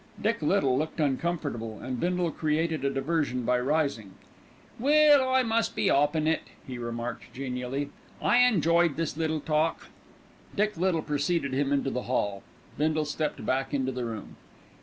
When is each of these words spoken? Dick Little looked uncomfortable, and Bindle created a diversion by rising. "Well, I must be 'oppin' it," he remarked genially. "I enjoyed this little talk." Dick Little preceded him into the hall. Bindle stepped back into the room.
Dick 0.19 0.41
Little 0.41 0.79
looked 0.79 0.99
uncomfortable, 0.99 1.77
and 1.79 1.99
Bindle 1.99 2.31
created 2.31 2.83
a 2.83 2.89
diversion 2.89 3.43
by 3.43 3.59
rising. 3.59 4.13
"Well, 4.79 5.29
I 5.29 5.43
must 5.43 5.75
be 5.75 5.91
'oppin' 5.91 6.25
it," 6.25 6.41
he 6.65 6.79
remarked 6.79 7.31
genially. 7.35 7.91
"I 8.19 8.37
enjoyed 8.37 8.95
this 8.95 9.15
little 9.15 9.41
talk." 9.41 9.89
Dick 10.55 10.75
Little 10.75 11.03
preceded 11.03 11.53
him 11.53 11.71
into 11.71 11.91
the 11.91 12.01
hall. 12.09 12.41
Bindle 12.79 13.05
stepped 13.05 13.45
back 13.45 13.75
into 13.75 13.91
the 13.91 14.05
room. 14.05 14.37